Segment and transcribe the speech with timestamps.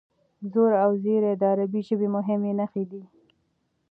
[0.51, 3.03] زور او زېر د عربي ژبې مهمې نښې دي.